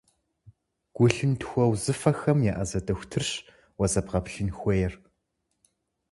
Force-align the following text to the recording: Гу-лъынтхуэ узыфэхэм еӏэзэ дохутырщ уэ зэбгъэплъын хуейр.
Гу-лъынтхуэ 0.95 1.63
узыфэхэм 1.71 2.39
еӏэзэ 2.51 2.79
дохутырщ 2.85 3.31
уэ 3.77 3.85
зэбгъэплъын 3.91 4.49
хуейр. 4.57 4.93